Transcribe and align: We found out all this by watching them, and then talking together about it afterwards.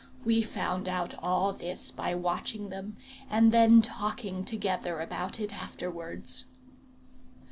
We 0.25 0.41
found 0.41 0.87
out 0.89 1.13
all 1.21 1.53
this 1.53 1.91
by 1.91 2.15
watching 2.15 2.69
them, 2.69 2.97
and 3.29 3.51
then 3.51 3.83
talking 3.83 4.43
together 4.43 4.99
about 4.99 5.39
it 5.39 5.53
afterwards. 5.53 6.45